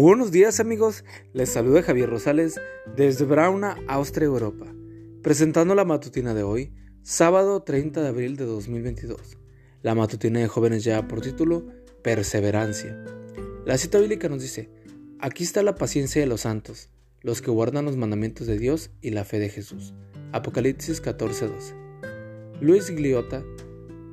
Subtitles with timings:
[0.00, 2.60] Buenos días amigos, les saluda Javier Rosales
[2.94, 4.72] desde Brauna, Austria, Europa,
[5.24, 9.38] presentando la matutina de hoy, sábado 30 de abril de 2022.
[9.82, 11.66] La matutina de jóvenes ya por título
[12.04, 12.96] Perseverancia.
[13.66, 14.70] La cita bíblica nos dice,
[15.18, 16.90] aquí está la paciencia de los santos,
[17.22, 19.94] los que guardan los mandamientos de Dios y la fe de Jesús.
[20.30, 21.74] Apocalipsis 14:12.
[22.60, 23.42] Luis Gliota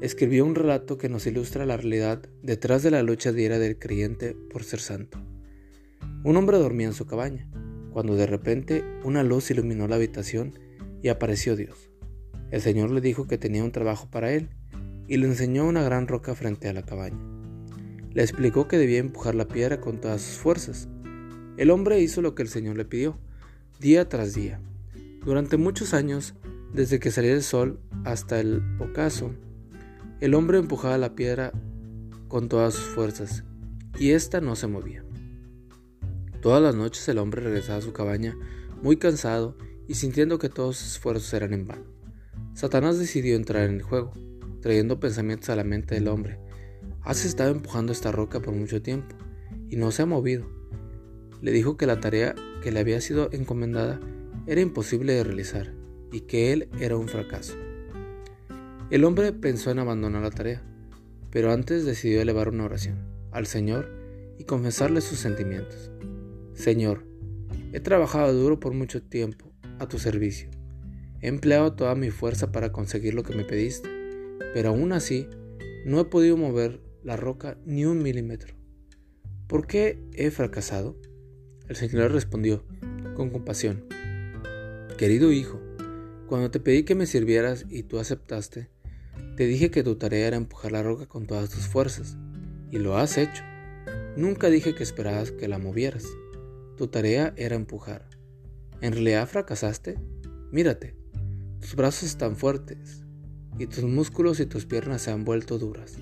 [0.00, 4.36] escribió un relato que nos ilustra la realidad detrás de la lucha diaria del creyente
[4.48, 5.18] por ser santo.
[6.24, 7.48] Un hombre dormía en su cabaña,
[7.92, 10.52] cuando de repente una luz iluminó la habitación
[11.02, 11.90] y apareció Dios.
[12.52, 14.50] El Señor le dijo que tenía un trabajo para él
[15.08, 17.18] y le enseñó una gran roca frente a la cabaña.
[18.12, 20.88] Le explicó que debía empujar la piedra con todas sus fuerzas.
[21.56, 23.18] El hombre hizo lo que el Señor le pidió,
[23.80, 24.60] día tras día.
[25.24, 26.34] Durante muchos años,
[26.72, 29.32] desde que salía el sol hasta el ocaso,
[30.20, 31.52] el hombre empujaba la piedra
[32.28, 33.44] con todas sus fuerzas
[33.98, 35.04] y ésta no se movía.
[36.42, 38.36] Todas las noches el hombre regresaba a su cabaña
[38.82, 41.84] muy cansado y sintiendo que todos sus esfuerzos eran en vano.
[42.54, 44.12] Satanás decidió entrar en el juego,
[44.60, 46.40] trayendo pensamientos a la mente del hombre.
[47.02, 49.14] Has estado empujando esta roca por mucho tiempo
[49.70, 50.44] y no se ha movido.
[51.40, 54.00] Le dijo que la tarea que le había sido encomendada
[54.48, 55.72] era imposible de realizar
[56.10, 57.54] y que él era un fracaso.
[58.90, 60.60] El hombre pensó en abandonar la tarea,
[61.30, 62.98] pero antes decidió elevar una oración
[63.30, 63.88] al Señor
[64.38, 65.92] y confesarle sus sentimientos.
[66.54, 67.06] Señor,
[67.72, 70.50] he trabajado duro por mucho tiempo a tu servicio.
[71.20, 73.88] He empleado toda mi fuerza para conseguir lo que me pediste,
[74.54, 75.28] pero aún así
[75.84, 78.54] no he podido mover la roca ni un milímetro.
[79.46, 80.96] ¿Por qué he fracasado?
[81.68, 82.64] El Señor respondió
[83.14, 83.84] con compasión.
[84.98, 85.60] Querido hijo,
[86.26, 88.70] cuando te pedí que me sirvieras y tú aceptaste,
[89.36, 92.16] te dije que tu tarea era empujar la roca con todas tus fuerzas,
[92.70, 93.42] y lo has hecho.
[94.16, 96.04] Nunca dije que esperabas que la movieras.
[96.82, 98.08] Tu tarea era empujar.
[98.80, 100.00] ¿En realidad fracasaste?
[100.50, 100.96] Mírate,
[101.60, 103.04] tus brazos están fuertes
[103.56, 105.96] y tus músculos y tus piernas se han vuelto duras.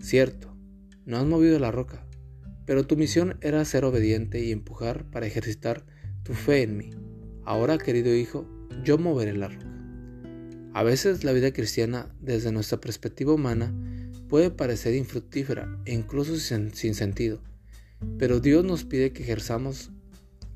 [0.00, 0.56] Cierto,
[1.06, 2.04] no has movido la roca,
[2.66, 5.86] pero tu misión era ser obediente y empujar para ejercitar
[6.24, 6.90] tu fe en mí.
[7.44, 8.44] Ahora, querido hijo,
[8.82, 9.72] yo moveré la roca.
[10.74, 13.72] A veces la vida cristiana, desde nuestra perspectiva humana,
[14.28, 17.40] puede parecer infructífera e incluso sin, sin sentido.
[18.18, 19.90] Pero Dios nos pide que ejerzamos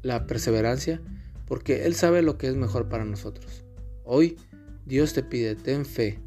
[0.03, 1.01] la perseverancia
[1.47, 3.65] porque Él sabe lo que es mejor para nosotros.
[4.05, 4.37] Hoy
[4.85, 6.21] Dios te pide, ten fe,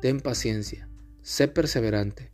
[0.00, 0.88] ten paciencia,
[1.22, 2.30] sé perseverante.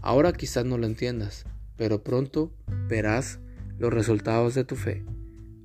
[0.00, 1.44] Ahora quizás no lo entiendas,
[1.76, 2.52] pero pronto
[2.88, 3.38] verás
[3.78, 5.04] los resultados de tu fe.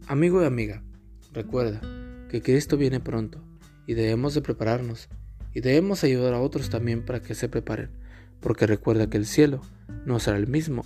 [0.07, 0.83] Amigo y amiga,
[1.31, 1.81] recuerda
[2.29, 3.43] que Cristo viene pronto
[3.87, 5.09] y debemos de prepararnos
[5.53, 7.91] y debemos ayudar a otros también para que se preparen,
[8.39, 9.61] porque recuerda que el cielo
[10.05, 10.85] no será el mismo